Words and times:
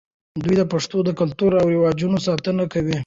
دوی 0.43 0.55
د 0.57 0.63
پښتنو 0.71 0.99
د 1.05 1.11
کلتور 1.19 1.51
او 1.61 1.65
رواجونو 1.73 2.17
ساتنه 2.27 2.63
کوله. 2.73 2.97